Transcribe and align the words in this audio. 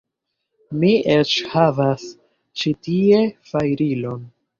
Mi 0.83 0.87
eĉ 1.15 1.33
havas 1.51 2.05
ĉi 2.61 2.73
tie 2.89 3.21
fajrilon 3.51 4.25